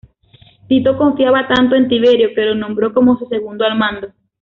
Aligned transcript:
Tito 0.67 0.97
confiaba 0.97 1.47
tanto 1.47 1.75
en 1.75 1.87
Tiberio 1.87 2.33
que 2.33 2.41
lo 2.43 2.55
nombró 2.55 2.91
como 2.91 3.19
su 3.19 3.27
segundo 3.27 3.65
al 3.65 3.77
mando. 3.77 4.11